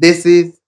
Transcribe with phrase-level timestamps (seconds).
[0.00, 0.60] This is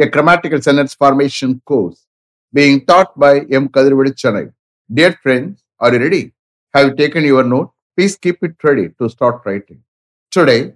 [0.00, 2.04] a grammatical sentence formation course
[2.52, 3.68] being taught by M.
[3.68, 4.52] Kadirvadi Chennai.
[4.92, 6.32] Dear friends, are you ready?
[6.74, 7.70] Have you taken your note?
[7.96, 9.84] Please keep it ready to start writing.
[10.32, 10.72] Today,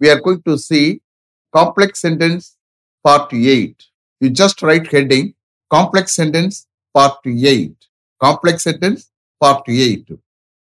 [0.00, 1.00] we are going to see
[1.54, 2.56] complex sentence
[3.04, 3.84] part 8.
[4.20, 5.34] You just write heading
[5.70, 7.72] complex sentence part 8.
[8.20, 10.08] Complex sentence part 8.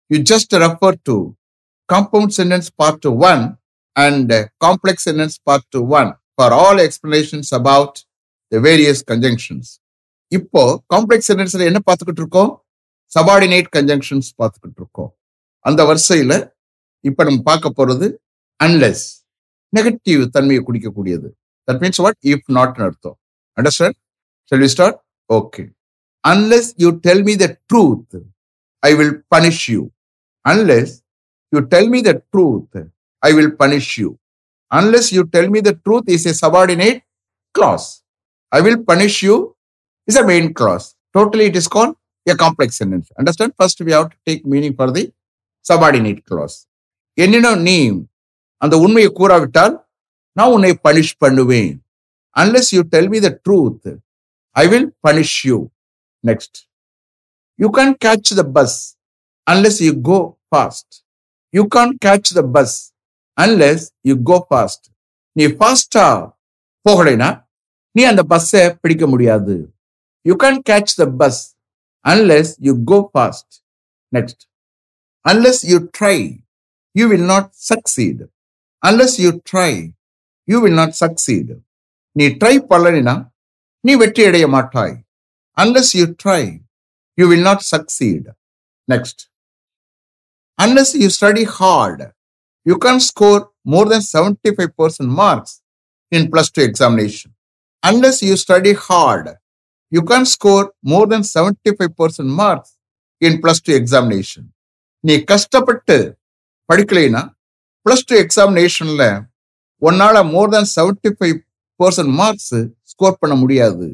[0.09, 1.37] You just refer to
[1.87, 3.57] compound sentence part 1
[3.95, 7.93] and complex sentence part 1 for all explanations about
[8.51, 9.65] the various conjunctions.
[10.31, 10.61] இப்போ
[10.93, 12.51] complex சென்டென்ஸ்ல என்ன பார்த்துக்கிட்டு இருக்கோம்?
[13.15, 15.09] Subordinate conjunctions பார்த்துக்கிட்டு இருக்கோம்.
[15.65, 16.33] அந்த வரிசையில
[17.09, 18.07] இப்ப நம்ம பார்க்க போறது
[18.59, 19.03] அன்லெஸ்
[19.77, 21.27] நெகட்டிவ் தன்மையை குடிக்கக்கூடியது.
[21.67, 23.17] That means what if not அர்த்தம்.
[23.57, 23.97] Understand
[24.51, 24.97] shall start
[25.29, 25.63] okay
[26.23, 28.17] unless you tell me the truth
[28.83, 29.83] I will punish you
[30.45, 30.95] unless
[31.53, 32.79] you tell me the truth
[33.23, 34.09] I will punish you
[34.71, 37.01] unless you tell me the truth is a subordinate
[37.55, 37.87] clause.
[38.51, 39.55] I will punish you
[40.07, 40.95] is a main clause.
[41.15, 41.95] Totally, it is called
[42.27, 43.07] a complex sentence.
[43.17, 43.53] Understand?
[43.59, 45.03] First, we have to take meaning for the
[45.65, 46.57] subordinate clause.
[47.17, 47.77] என்னிடம் நீ
[48.61, 49.73] அந்த உண்மையை கூறாவிட்டால்
[50.37, 51.73] நான் உன்னை punish பண்ணுவேன்
[52.35, 53.89] unless you tell me the truth
[54.55, 55.57] I will punish you
[56.23, 56.59] next
[57.59, 58.77] you can catch the bus
[59.47, 60.19] unless you go
[60.51, 60.93] fast
[61.53, 62.75] you can't catch the bus
[63.37, 64.85] unless you go fast
[65.35, 66.07] நீ ஃபாஸ்டா
[66.85, 67.29] போகலைனா
[67.91, 69.55] நீ அந்த பஸ்ஸை பிடிக்க முடியாது.
[70.25, 71.41] You can catch the bus
[72.05, 73.53] unless you go fast
[74.15, 74.43] next
[75.25, 76.17] unless you try
[76.95, 78.23] you will not succeed
[78.83, 79.71] unless you try
[80.47, 81.55] you will not succeed
[82.15, 83.15] நீ try பண்ணலினா
[83.83, 84.95] நீ வெற்றி அடைய மாட்டாய்.
[85.57, 86.41] Unless you try
[87.17, 88.29] you will not succeed
[88.87, 89.21] next
[90.59, 92.01] unless you study hard
[92.65, 95.61] you more score more than 75% marks
[96.11, 97.33] in plus 2 examination.
[97.83, 99.29] Unless you study hard,
[99.91, 102.77] you score score more than 75% marks
[103.21, 104.43] in plus 2 examination.
[105.03, 105.95] நீ கஷ்டப்பட்டு
[106.69, 107.21] படிக்கலைனா
[107.85, 109.03] plus two எக்ஸாமினேஷன்ல
[109.81, 111.37] உன்னால more than seventy five
[111.79, 112.51] percent marks
[112.91, 113.87] score பண்ண முடியாது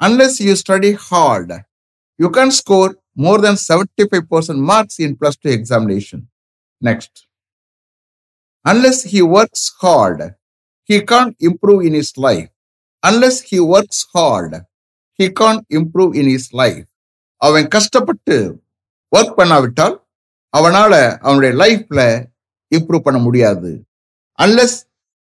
[0.00, 1.52] unless you study hard
[2.20, 2.92] you can score
[3.26, 6.22] more than seventy five percent marks in plus two examination
[6.82, 7.18] next
[8.70, 10.20] unless he works hard,
[10.90, 12.50] he can't improve in his life.
[13.02, 14.52] Unless he works hard,
[15.18, 16.84] he can't improve in his life.
[17.42, 18.36] அவன் கஷ்டப்பட்டு
[19.12, 19.94] work பண்ணாவிட்டால்
[20.54, 20.92] அவனால
[21.26, 22.00] அவனுடைய லைஃப்ல
[22.72, 23.70] improve பண்ண முடியாது.
[24.38, 24.76] Unless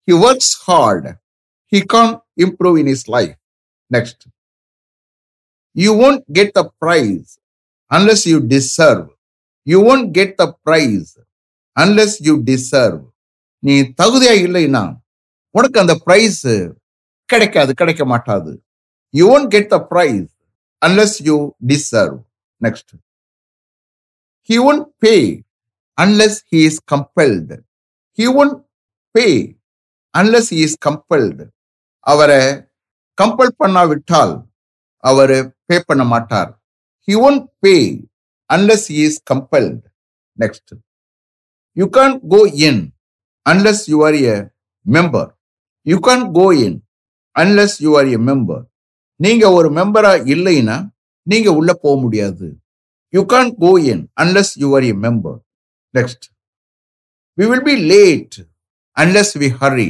[0.09, 1.09] he works hard
[1.73, 3.37] he can't improve in is life
[3.97, 4.25] next
[5.77, 7.31] you won't get the prize
[7.91, 9.07] unless you deserve
[9.67, 11.13] you won't get the prize
[11.77, 13.03] unless you deserve
[13.67, 14.83] நீ தகுதியா இல்லைன்னா
[15.55, 16.43] உனக்கு அந்த பிரைஸ்
[17.33, 18.53] கிடைக்காது கிடைக்க மாட்டாது.
[19.15, 20.33] You won't get the prize
[20.87, 21.37] unless you
[21.73, 22.17] deserve
[22.67, 22.93] next
[24.51, 25.15] he won't pay
[25.99, 27.57] unless he is compelled
[28.19, 28.59] he won't
[29.15, 29.27] pay
[30.15, 31.47] unless he is compelled
[32.07, 32.43] அவரை
[33.19, 34.35] compel பண்ணாவிட்டால்
[35.05, 35.37] அவர்
[35.69, 36.51] பே பண்ண மாட்டார்.
[37.09, 37.75] He won't pay
[38.51, 39.83] unless he is compelled
[40.43, 40.73] next
[41.77, 42.81] you can't go in
[43.47, 44.37] unless you are a
[44.87, 45.27] member.
[45.87, 46.83] You can't go in
[47.37, 48.61] unless you are a member.
[49.21, 50.77] நீங்க ஒரு மெம்பரா இல்லைன்னா
[51.27, 52.49] நீங்க உள்ள போக முடியாது.
[53.15, 55.39] You can't go in unless you are a member
[55.95, 56.27] next
[57.39, 58.37] we will be late
[58.97, 59.89] unless we hurry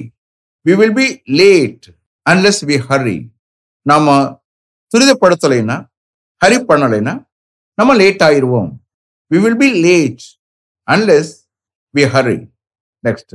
[0.67, 1.07] we will be
[1.41, 1.87] late
[2.27, 3.19] unless we hurry
[3.87, 4.17] நாம
[4.93, 5.77] துரிதப்படுத்தலைன்னா
[6.43, 7.15] hurry பண்ணலைன்னா
[7.79, 8.71] நம்ம லேட் ஆயிடுவோம்
[9.31, 10.25] we will be late
[10.89, 11.33] unless
[11.95, 12.39] we hurry
[13.05, 13.35] next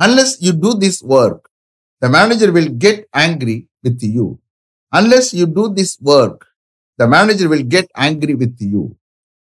[0.00, 1.40] unless you do this work,
[2.02, 4.26] the manager will get angry with you.
[4.92, 6.38] Unless you do this work,
[6.98, 8.82] the manager will get angry with you.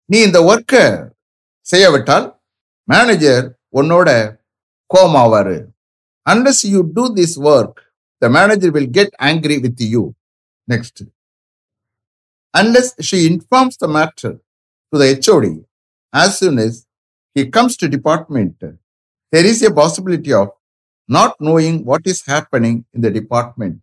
[0.10, 0.84] நீ இந்த ஒர்க்கை
[1.66, 2.26] செய்யவிட்டால்
[2.88, 3.46] manager
[3.80, 4.10] உன்னோட
[4.92, 5.58] கோமாவாரு
[6.26, 7.80] unless you do this work
[8.22, 10.04] the manager will get angry with you
[10.68, 11.02] next
[12.54, 14.36] unless she informs the matter
[14.94, 15.54] to the HOD
[16.14, 16.80] as soon as
[17.36, 18.64] he comes to department
[19.36, 20.48] there is a possibility of
[21.10, 23.82] not knowing what is happening in the department.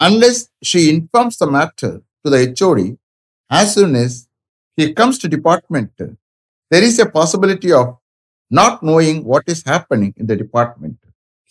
[0.00, 1.92] Unless she informs the matter
[2.24, 2.80] to the HOD
[3.50, 4.12] as soon as
[4.78, 5.92] he comes to department,
[6.70, 7.86] there is a possibility of
[8.50, 10.98] not knowing what is happening in the department.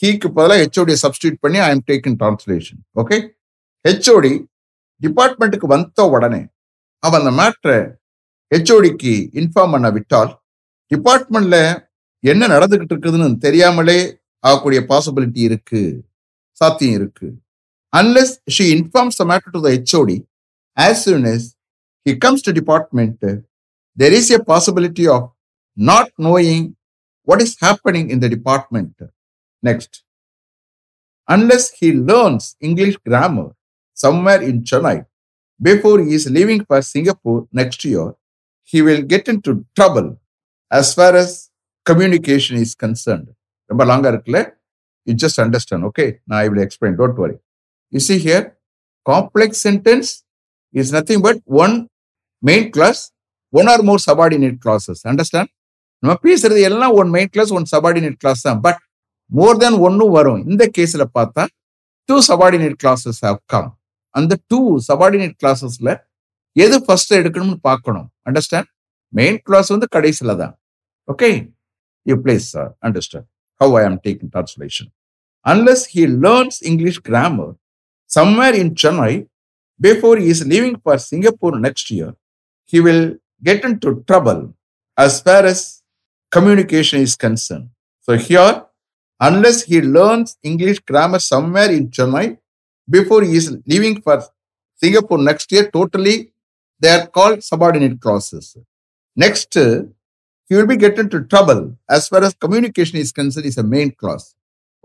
[0.01, 3.17] ஹீக்கு பதிலாக HOD substitute பண்ணி I am taking translation okay
[3.85, 4.31] HOD
[5.01, 6.39] டிபார்ட்மெண்ட்டுக்கு வந்த உடனே
[7.03, 7.77] அவன் அந்த மேட்ரை
[8.51, 10.31] ஹெச்ஓடிக்கு inform பண்ண விட்டால்
[10.91, 11.57] டிபார்ட்மெண்ட்ல
[12.29, 13.99] என்ன நடந்துகிட்டு இருக்குதுன்னு தெரியாமலே
[14.39, 15.81] ஆகக்கூடிய பாசிபிலிட்டி இருக்கு
[16.61, 17.27] சாத்தியம் இருக்கு
[17.93, 20.11] unless she informs the matter to the HOD
[20.77, 21.41] as soon as
[22.05, 23.17] he comes to department
[23.97, 25.23] there is a possibility of
[25.75, 26.75] not knowing
[27.27, 28.95] what is happening in the department
[29.63, 30.03] next
[31.27, 33.49] unless he learns english grammar
[33.93, 34.97] somewhere in chennai
[35.59, 38.07] before he is leaving for singapore next year
[38.63, 40.09] he will get into trouble
[40.71, 41.50] as far as
[41.85, 43.29] communication is concerned
[43.69, 44.39] ரொம்ப லாங்காக இருக்குல்ல
[45.07, 47.35] you just understand okay நான் இப்படி explain don't worry
[47.93, 48.45] is E here
[49.05, 50.09] complex sentence
[50.73, 51.73] is nothing but one
[52.43, 53.01] main clause
[53.53, 55.51] one or more subordinate clauses understand
[56.03, 58.79] நம்ம பேசுறது எல்லாம் one main clause one subordinate clause தான் but
[59.31, 61.43] more தென் ஒன்னும் வரும் இந்த கேஸில் பார்த்தா
[62.09, 63.69] two subordinate clauses how come
[64.15, 65.91] அந்த டூ சபார்டினேட் கிளாஸஸில்
[66.55, 68.69] எது ஃபர்ஸ்ட் எடுக்கணும்னு பார்க்கணும் அண்டர்ஸ்டாண்ட்
[69.13, 70.53] மெயின் கிளாஸ் வந்து கடைசியில் தான்
[71.07, 71.29] okay
[72.05, 72.73] You please sir.
[72.83, 73.25] understand
[73.59, 74.91] how I am taking translation.
[75.45, 77.55] Unless he learns English grammar
[78.07, 79.27] somewhere in Chennai
[79.79, 82.13] before he is leaving for Singapore next year,
[82.65, 84.53] he will get into trouble
[84.97, 85.81] as far as
[86.31, 87.69] communication is concerned.
[88.01, 88.65] So here,
[89.19, 92.37] unless he learns English grammar somewhere in Chennai
[92.89, 94.23] before he is leaving for
[94.75, 96.33] Singapore next year, totally
[96.79, 98.57] they are called subordinate clauses.
[99.15, 99.55] Next,
[100.51, 101.59] he will be get into trouble
[101.89, 104.25] as far as communication is concerned is a main clause.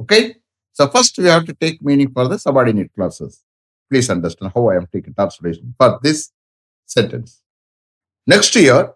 [0.01, 0.37] Okay?
[0.77, 3.33] So first we have to take meaning for the subordinate clauses.
[3.91, 6.21] Please understand how I am taking translation for this
[6.89, 7.31] sentence.
[8.29, 8.87] Next year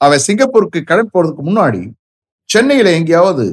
[0.00, 1.80] அவன் சிங்கப்பூருக்கு கடன் போறதுக்கு முன்னாடி
[2.50, 3.46] சென்னையில எங்கேயாவது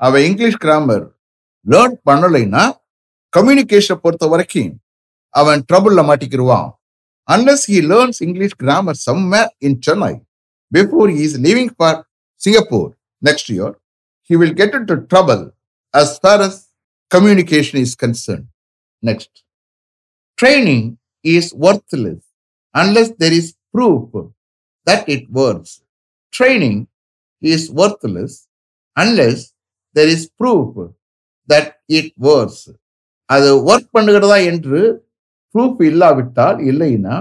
[0.00, 1.06] அவன் English grammar
[1.66, 2.64] learn பண்ணலைன்னா
[3.32, 4.70] கம்யூனிகேஷனை பொறுத்த வரைக்கும்
[5.34, 6.68] அவன் ட்ரபுள்ல மாட்டிக்கிடுவான்
[7.28, 10.12] unless he learns English grammar somewhere in Chennai
[10.72, 11.98] before he is living for
[12.40, 12.88] Singapore
[13.22, 13.74] next year
[14.30, 15.44] he will get into trouble
[15.94, 16.54] as far as
[17.10, 18.46] communication is concerned.
[19.02, 19.32] Next.
[20.38, 22.22] Training is worthless
[22.74, 24.08] unless there is proof
[24.86, 25.70] that it works.
[26.32, 26.78] Training
[27.42, 28.32] is worthless
[28.96, 29.52] unless
[29.96, 30.70] there is proof
[31.48, 32.58] that it works.
[33.30, 34.80] அது work பண்ணுகிறதா என்று
[35.54, 37.14] proof இல்லாவிட்டால் இல்லைன்னா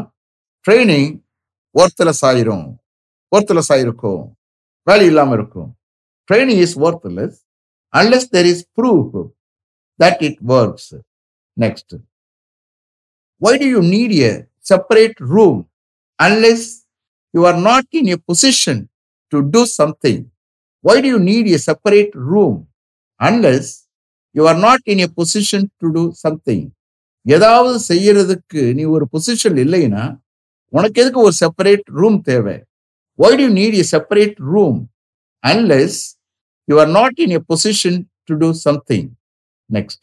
[0.65, 1.13] training
[1.75, 2.65] worthless ஆயிரும்
[3.33, 4.21] ஒர்த்லெஸ்ஸாக இருக்கும்
[4.87, 5.69] value இல்லாமல் இருக்கும்
[6.29, 7.37] training is worthless
[7.93, 9.15] unless there is proof
[9.99, 10.91] that it works
[11.57, 11.95] next
[13.41, 14.33] why do you need a
[14.65, 15.59] separate room
[16.19, 16.67] unless
[17.33, 18.81] you are not in a position
[19.33, 20.23] to do something
[20.85, 22.59] why do you need a separate room
[23.19, 23.71] unless
[24.35, 26.65] you are not in a position to do something
[27.25, 30.03] ஏதாவது செய்யறதுக்கு நீ ஒரு position இல்லைன்னா
[30.73, 32.55] உனக்கு எதுக்கு ஒரு separate room தேவை
[33.19, 34.79] why do need a separate room
[35.43, 36.01] unless
[36.67, 37.93] you are not in a position
[38.27, 39.05] to do something.
[39.69, 40.01] Next.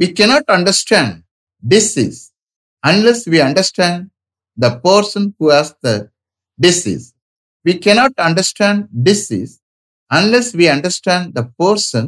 [0.00, 1.10] We cannot understand
[1.62, 2.20] disease
[2.84, 4.10] unless we understand
[4.58, 5.94] the person who has the
[6.58, 7.06] disease.
[7.64, 9.52] We cannot understand disease
[10.10, 12.04] unless we understand the person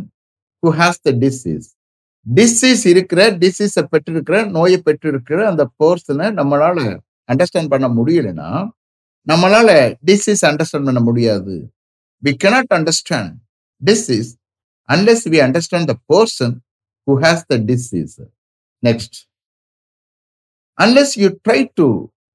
[0.63, 1.67] who has the disease.
[2.27, 6.79] Disease இருக்கிற டிசீஸை பெற்றிருக்கிற நோயை பெற்றிருக்கிற அந்த பர்சனை நம்மளால
[7.29, 8.49] understand பண்ண முடியலைன்னா
[9.27, 9.71] நம்மளால
[10.11, 11.55] டிசீஸ் அண்டர்ஸ்டாண்ட் பண்ண முடியாது
[12.23, 13.33] we cannot understand
[13.83, 14.31] disease
[14.89, 16.55] unless we understand the person
[17.07, 18.15] who has the disease
[18.83, 19.19] next
[20.79, 21.87] unless you try to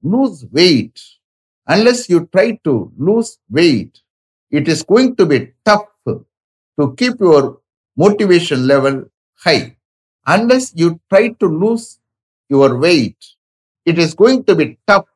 [0.04, 1.02] lose weight
[1.68, 2.74] unless you try to
[3.08, 3.98] lose weight
[4.54, 5.90] it is going to be tough
[6.78, 7.48] to keep your
[7.98, 9.00] motivation level
[9.42, 9.58] high
[10.28, 11.88] unless you try to lose
[12.52, 13.25] your weight
[13.88, 15.10] it is going to be tough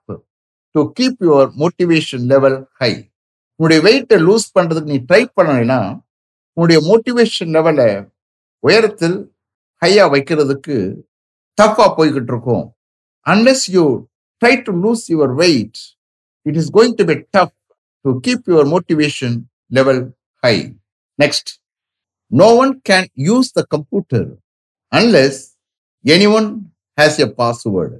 [0.78, 2.92] to keep your motivation level high
[3.60, 5.80] உன்னுடைய வெயிட்டை loose பண்ணுறதுக்கு நீ try பண்ணலைன்னா
[6.58, 7.90] உன்னுடைய motivation லெவலை
[8.64, 9.18] உயரத்தில்
[9.82, 10.76] ஹையாக வைக்கிறதுக்கு
[11.58, 12.66] டஃப்பாக போய்கிட்டு இருக்கும்.
[13.26, 13.86] Unless you
[14.42, 15.80] try to lose your weight
[16.46, 17.54] it is going to be tough
[18.06, 19.36] to keep your motivation
[19.72, 20.02] level
[20.44, 20.56] high
[21.20, 21.52] next
[22.32, 24.28] no one can use the computer
[24.92, 25.42] unless
[26.06, 26.50] any one
[26.98, 27.98] has a password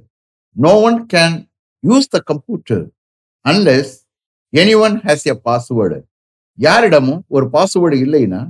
[0.56, 1.36] no one can
[1.84, 2.84] use the computer
[3.44, 3.92] unless
[4.52, 5.98] any one has a password
[6.58, 8.42] யாரிடமும் ஒரு password இல்லைன்னா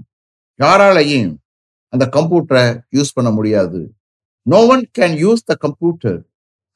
[0.60, 1.32] யாராலையும்
[1.92, 2.64] அந்த கம்ப்யூட்டரை
[2.96, 3.80] use பண்ண முடியாது.
[4.46, 6.18] No one can use the computer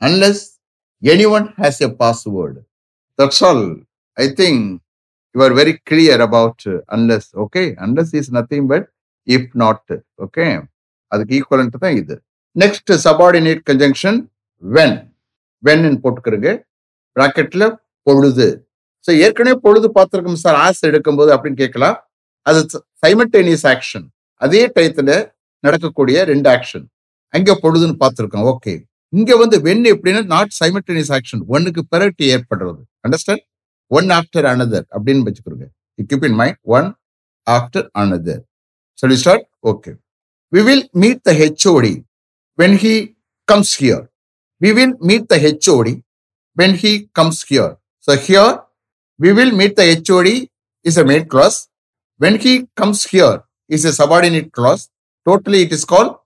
[0.02, 0.42] unless
[1.02, 2.60] any one has a password
[3.18, 3.64] that's all
[4.18, 4.64] I think
[5.34, 8.86] you are very clear about unless okay unless is nothing but
[9.28, 10.46] if not okay
[11.12, 12.14] அதுக்கு equivalent தான் இது.
[12.56, 14.18] Next subordinate conjunction
[14.62, 15.11] when
[15.66, 16.48] வேணுன்னு போட்டுக்கிறங்க.
[17.16, 17.64] ப்ராக்கெட்ல
[18.06, 18.46] பொழுது.
[19.06, 21.96] So ஏற்கனவே பொழுது பார்த்துருக்கோம் sir ஆசை எடுக்கும்போது அப்படின்னு கேட்கலாம்.
[22.46, 22.60] அது
[23.04, 24.06] சைமல்டேனியஸ் ஆக்ஷன்
[24.40, 25.10] அதே டயத்துல
[25.64, 26.86] நடக்கக்கூடிய ரெண்டு ஆக்ஷன்
[27.34, 28.46] அங்க பொழுதுன்னு பார்த்துருக்கோம்.
[28.52, 28.72] ஓகே
[29.12, 32.80] இங்க வந்து வென் எப்படின்னா நாட் சைமல்டேனியஸ் ஆக்ஷன் ஒன்னுக்கு பிறகு ஏற்படுறது.
[33.06, 33.44] அண்டர்ஸ்டாண்ட்
[33.90, 35.66] ஒன் ஆஃப்டர் அனதர் அப்படின்னு வச்சுக்கிறோங்க
[36.10, 36.88] keep in mind one
[37.46, 38.42] after another
[38.98, 39.90] சொல்லி start okay
[40.52, 41.94] we will meet the HOD
[42.58, 42.94] when he
[43.48, 44.04] comes here
[44.62, 45.88] We will meet the HOD
[46.54, 47.70] when he comes here.
[47.98, 48.60] So here
[49.18, 50.28] we will meet the HOD
[50.84, 51.68] is a main clause.
[52.18, 54.88] When he comes here is a subordinate clause.
[55.28, 56.16] Totally it is called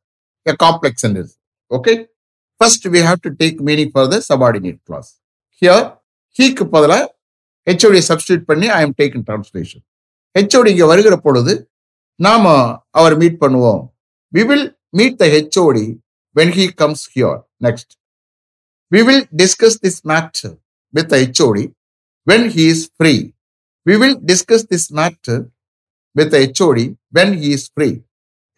[0.46, 1.38] a complex sentence.
[1.70, 1.96] Okay.
[2.60, 5.10] First we have to take meaning for the subordinate clause.
[5.60, 5.82] Here
[6.36, 7.00] he க்கு பதிலா
[7.66, 9.80] HOD substitute பண்ணி I am taking translation.
[10.34, 11.54] HOD இங்க வருகிற பொழுது
[12.26, 12.56] நாம
[13.00, 13.82] அவர் meet பண்ணுவோம்.
[14.36, 14.64] We will
[14.98, 15.78] meet the HOD
[16.38, 17.36] when he comes here.
[17.66, 17.88] Next.
[18.92, 20.50] We will discuss this matter
[20.94, 21.58] with HOD
[22.26, 23.14] when he is free
[23.86, 25.38] we will discuss this matter
[26.16, 26.78] with HOD
[27.16, 27.94] when he is free.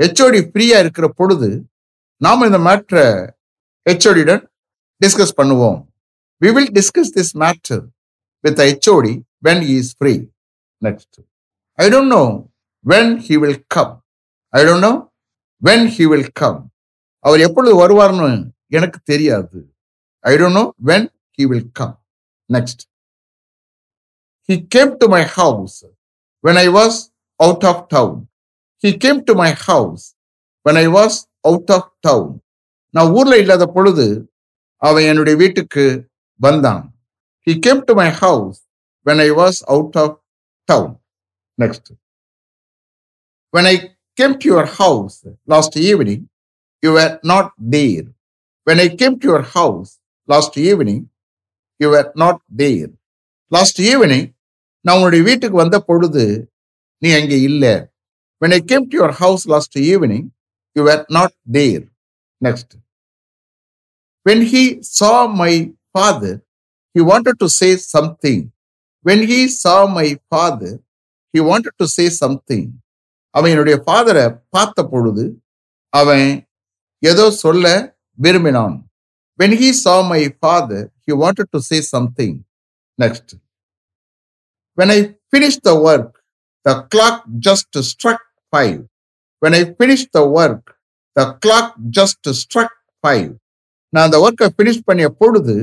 [0.01, 1.49] HOD ஃப்ரீயா இருக்கிற பொழுது
[2.21, 3.07] நாம் இந்த மேட்ரை
[3.87, 4.43] ஹெச்ஓடியுடன்
[5.01, 5.79] discuss பண்ணுவோம்
[6.43, 7.83] we will discuss this matter
[8.45, 9.13] with HOD
[9.47, 10.13] when he is free
[10.83, 11.19] next
[11.79, 12.23] I don't know
[12.85, 13.93] when he will come
[14.55, 14.93] I don't know
[15.63, 16.61] when he will come
[17.25, 18.29] அவர் எப்பொழுது வருவார்னு
[18.79, 19.59] எனக்கு தெரியாது
[20.31, 21.07] I don't know when
[21.39, 22.05] he will come
[22.53, 22.83] next
[24.49, 25.85] he came to my house
[26.45, 26.99] when I was
[27.37, 28.29] out of town
[28.85, 30.15] he came to my house
[30.69, 32.43] when I was out of town
[32.91, 34.33] நான் ஊர்ல இல்லாத பொழுது
[34.77, 36.99] அவன் என்னுடைய வீட்டுக்கு வந்தான்.
[37.47, 38.59] He came to my house
[39.07, 40.23] when I was out of
[40.65, 41.01] town
[41.63, 41.91] next
[43.53, 43.77] when I
[44.13, 46.25] came to your house last evening
[46.83, 48.05] you were not there.
[48.67, 49.98] When I came to your house
[50.29, 51.05] last evening
[51.81, 52.91] you are not there
[53.53, 54.27] last evening
[54.85, 56.25] நான் உன்னுடைய வீட்டுக்கு வந்த பொழுது
[57.03, 57.75] நீ அங்கே இல்லை
[58.43, 60.27] when I came to your house last evening
[60.77, 61.85] you are not there
[62.41, 62.75] next
[64.27, 65.53] when he saw my
[65.91, 66.39] father
[66.95, 68.45] he wanted to say something
[69.05, 70.79] when he saw my father
[71.35, 72.69] he wanted to say something
[73.35, 75.25] அவன் என்னுடைய ஃபாதரை பார்த்த பொழுது
[75.93, 76.27] அவன்
[77.03, 77.67] ஏதோ சொல்ல
[78.19, 78.77] விரும்பினான்
[79.39, 82.33] when he saw my father he wanted to say something
[83.03, 83.27] next
[84.79, 85.01] when i
[85.35, 86.11] finished the work
[86.69, 87.17] the clock
[87.47, 88.21] just struck
[88.53, 88.89] 5
[89.43, 90.65] when i finished the work
[91.19, 91.69] the clock
[91.99, 93.29] just struck 5
[93.93, 95.55] நான் அந்த ஒர்க்கை ஃபினிஷ் பண்ணிய பொழுது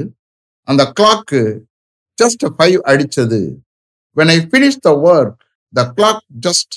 [0.71, 1.41] அந்த கிளாக்கு
[2.21, 3.41] ஜஸ்ட் ஃபைவ் அடிச்சது
[4.17, 5.35] when i finished the work
[5.77, 6.69] the clock just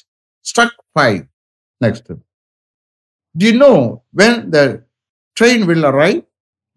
[0.50, 0.72] struck
[1.04, 1.20] 5
[1.84, 2.06] next
[3.34, 3.76] Do you know
[4.18, 4.64] when the
[5.38, 5.84] train will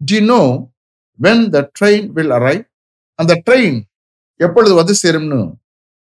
[0.02, 0.40] to know
[1.18, 2.62] when the train will arrive
[3.18, 3.78] அந்த train
[4.40, 5.40] எப்பொழுது வந்து சேரும்னு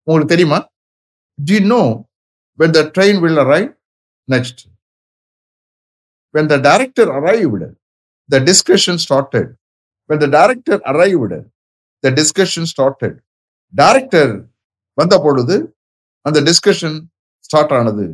[0.07, 0.59] உங்களுக்கு தெரியுமா
[1.39, 1.81] to know
[2.59, 3.69] when the train will arrive
[4.27, 4.61] next
[6.35, 7.69] when the director arrived
[8.29, 9.51] the discussion started
[10.09, 11.39] when the director arrived
[12.03, 13.17] the discussion started
[13.73, 14.33] director
[14.97, 15.57] வந்த பொழுது
[16.25, 16.97] அந்த discussion
[17.49, 18.07] start ஆனது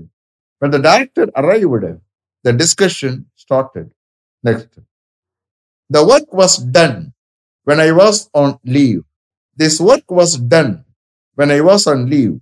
[0.62, 1.86] When the director arrived,
[2.46, 3.88] the discussion started.
[4.44, 4.78] Next
[5.94, 6.98] The work was done
[7.68, 9.02] when I was on leave.
[9.58, 10.72] This work was done
[11.38, 12.36] when I was on leave.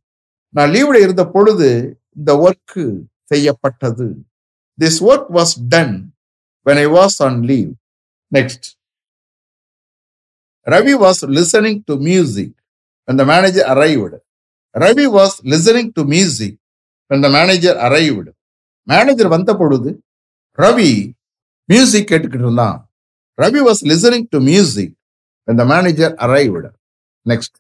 [0.53, 1.69] நான் லீவ்ல இருந்த பொழுது
[2.17, 2.79] இந்த work
[3.31, 4.07] செய்யப்பட்டது
[4.77, 5.95] this work was done
[6.65, 7.71] when I was on leave.
[8.31, 8.63] Next.
[10.67, 12.51] Ravi was listening to music
[13.07, 14.15] when the manager arrived.
[14.75, 16.53] Ravi was listening to music
[17.09, 18.29] when the manager arrived.
[18.87, 19.89] Manager வந்த பொழுது
[20.57, 20.91] Ravi
[21.69, 22.77] music கேட்டுக்கிட்டு இருந்தான்
[23.37, 24.95] Ravi was listening to music
[25.47, 26.65] when the manager arrived
[27.25, 27.53] next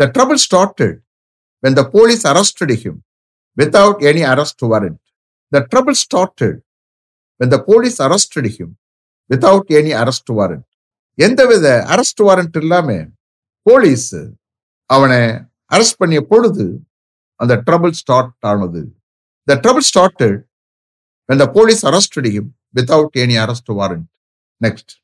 [0.00, 0.94] the trouble started
[1.62, 2.96] when the police arrested him
[3.56, 4.98] without any arrest warrant
[5.52, 6.56] the trouble started
[7.40, 8.70] when the police arrested him
[9.30, 10.66] without any arrest warrant
[11.26, 12.90] எந்தவித arrest warrant இல்லாம
[13.66, 14.06] police
[14.90, 15.18] அவனை
[15.74, 16.66] arrest பண்ணிய பொழுது
[17.40, 18.82] அந்த trouble start ஆனது
[19.48, 20.44] The trouble started
[21.28, 24.06] when the police arrested him without any arrest warrant.
[24.60, 24.98] Next.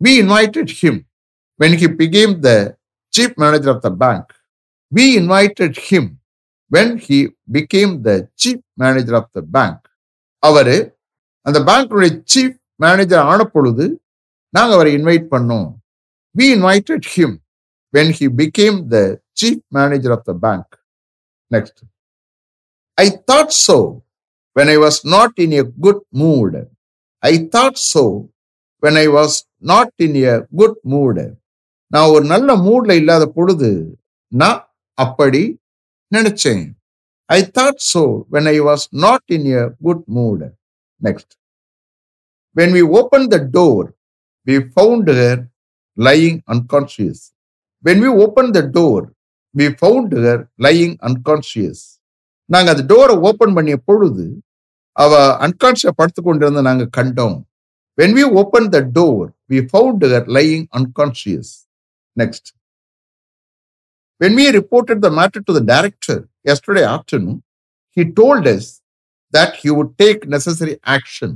[0.00, 1.06] We invited him
[1.58, 2.76] when he became the
[3.14, 4.24] chief manager of the bank.
[4.92, 6.20] We invited him
[6.70, 7.18] when he
[7.50, 9.78] became the chief manager of the bank.
[10.42, 10.76] அவரு
[11.46, 13.86] அந்த பேங்க்குடைய chief manager ஆன பொழுது
[14.56, 15.68] நாங்க அவரை invite பண்ணோம்
[16.38, 17.30] we invited him
[17.94, 19.04] when he became the
[19.38, 20.68] chief manager of the bank
[21.54, 21.76] next
[23.02, 23.76] I thought so
[24.56, 26.68] when I was not in a good mood.
[27.22, 28.02] I thought so
[28.82, 29.36] when I was
[29.70, 31.24] not in a good mood
[31.90, 33.70] நான் ஒரு நல்ல மூட்ல இல்லாத பொழுது
[34.32, 34.60] நான்
[34.98, 35.42] அப்படி
[36.12, 36.62] நினைச்சேன்
[37.30, 40.48] I thought so when I was not in a good mood
[41.00, 41.32] next
[42.56, 43.86] when we open the door
[44.46, 45.40] we found her
[45.98, 47.22] lying unconscious
[47.84, 49.04] when we open the door
[49.54, 51.84] we found her lying unconscious
[52.50, 54.24] நாங்கள் அந்த டோரை open பண்ணிய பொழுது
[54.96, 57.36] அவ அன்கான்சியா படுத்து கொண்டிருந்த நாங்கள் கண்டோம்
[57.98, 61.48] when we opened the door we found her lying unconscious
[62.16, 62.44] next
[64.20, 67.38] when we reported the matter to the director yesterday afternoon
[67.96, 68.66] he told us
[69.34, 71.30] that he would take necessary action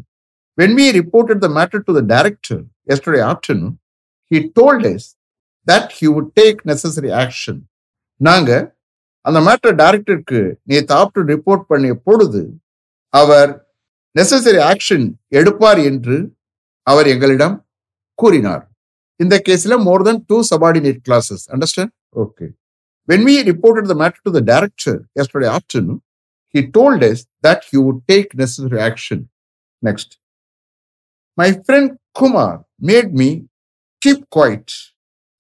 [0.59, 2.59] when we reported the matter to the director
[2.93, 3.75] yesterday afternoon
[4.31, 5.05] he told us
[5.67, 7.57] that he would take necessary action
[8.21, 8.51] நாங்க
[9.25, 12.43] அந்த matter டைரக்டருக்கு நேற்று after report பண்ணிய பொழுது
[13.13, 13.51] அவர்
[14.15, 15.07] necessary action
[15.39, 16.17] எடுப்பார் என்று
[16.87, 17.57] அவர் எங்களிடம்
[18.19, 18.64] கூறினார்
[19.21, 22.47] இந்த கேஸ்ல more than two subordinate clauses understand okay
[23.09, 26.00] when we reported the matter to the director yesterday afternoon
[26.55, 29.19] he told us that he would take necessary action
[29.83, 30.11] next
[31.38, 31.87] my friend
[32.17, 33.29] kumar made me
[34.03, 34.67] keep quiet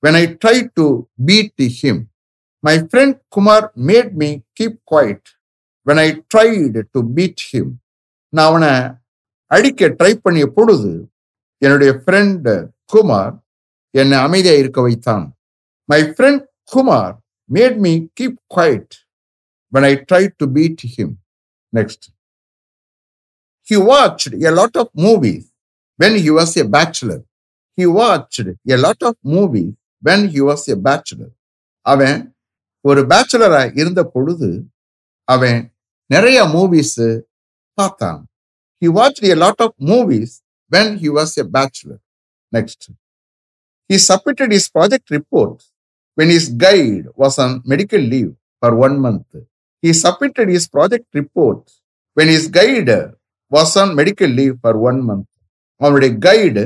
[0.02, 0.86] when i tried to
[1.20, 1.98] beat him
[2.64, 3.60] my friend kumar
[3.90, 5.22] made me keep quiet
[5.86, 7.68] when i tried to beat him
[8.32, 8.72] நான் அவனை
[9.50, 10.92] அடிக்க try பண்ணிய பொழுது
[11.64, 12.48] என்னுடைய friend
[12.92, 13.32] Kumar
[13.94, 15.26] என்னை அமைதியா இருக்க வைத்தான்
[15.88, 17.14] my friend Kumar
[17.50, 18.94] made me keep quiet
[19.72, 21.18] when I tried to beat him.
[21.72, 22.12] Next.
[23.68, 25.50] He watched a lot of movies
[25.98, 27.24] when he was a bachelor.
[27.78, 31.30] He watched a lot of movies when he was a bachelor.
[31.86, 32.20] அவன்
[32.84, 34.50] ஒரு பேச்சுலரா இருந்த பொழுது
[35.28, 35.58] அவன்
[36.10, 36.94] நிறைய movies
[37.78, 38.20] பார்த்தான்
[38.82, 40.30] he watched a lot of movies
[40.74, 41.98] when he was a bachelor.
[42.52, 42.80] Next.
[43.90, 45.56] He submitted his project report
[46.18, 49.26] when his guide was on medical leave for one month.
[49.82, 51.62] He submitted his project report
[52.16, 52.90] when his guide
[53.52, 55.28] was on medical leave for one month.
[55.80, 56.62] அவனுடைய guide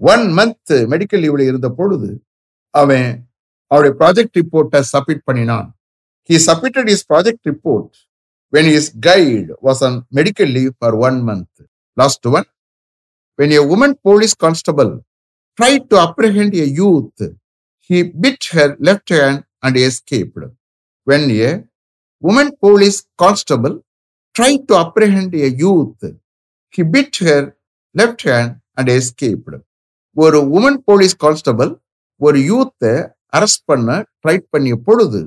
[0.00, 2.08] one month medical லீவ்ல இருந்த பொழுது
[2.74, 3.06] அவன்
[3.70, 5.68] அவருடைய project ரிப்போர்ட்டை submit பண்ணினான்
[6.30, 7.92] he submitted his project report
[8.52, 11.62] when his guide was on medical leave for one month
[11.96, 12.48] last one
[13.38, 15.04] When a woman police constable
[15.58, 17.18] tried to apprehend a youth,
[17.80, 20.38] he bit her left hand and escaped.
[21.06, 21.64] When a
[22.22, 23.84] woman police constable
[24.36, 26.02] tried to apprehend a youth,
[26.74, 27.56] he bit her
[27.94, 29.54] left hand and escaped.
[30.16, 31.70] ஒரு woman police constable
[32.20, 32.90] ஒரு யூத்தை
[33.36, 33.90] arrest பண்ண
[34.22, 35.20] try பண்ணிய பொழுது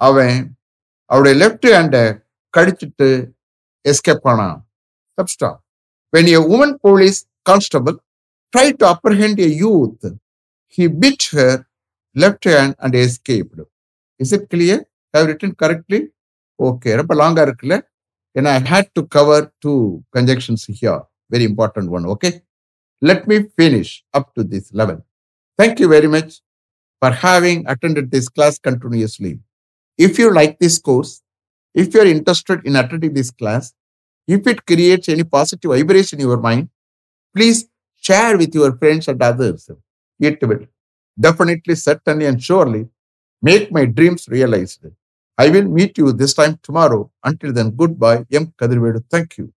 [0.00, 0.38] அவன்
[1.10, 2.02] அவருடைய left ஹேண்டை
[2.54, 3.08] கடிச்சிட்டு
[3.84, 4.56] escape ஆனான்
[5.18, 5.50] சப்ஸ்டா
[6.12, 7.96] when a woman police constable
[8.54, 10.04] tried to apprehend a youth
[10.74, 11.52] he bit her
[12.22, 13.60] left hand and escaped
[14.24, 14.78] is it clear
[15.14, 16.00] have written correctly
[16.68, 17.76] okay ரொம்ப லாங்கா இருக்குல்ல
[18.38, 19.80] ஏன்னா i had to cover two
[20.16, 21.00] conjunctions here
[21.34, 22.32] very important one okay
[23.08, 24.98] let me finish up to this level
[25.60, 26.30] thank you very much
[27.00, 29.32] for having attended this class continuously
[30.06, 31.12] if you like this course
[31.74, 33.74] if you are interested in attending this class,
[34.28, 36.68] if it creates any positive vibration in your mind,
[37.34, 37.66] please
[37.96, 39.70] share with your friends and others.
[40.20, 40.66] It will
[41.18, 42.88] definitely, certainly, and surely
[43.42, 44.86] make my dreams realized.
[45.38, 47.10] I will meet you this time tomorrow.
[47.24, 48.24] Until then, goodbye.
[48.32, 48.52] M.
[48.60, 49.04] Kadirvedu.
[49.10, 49.52] Thank you.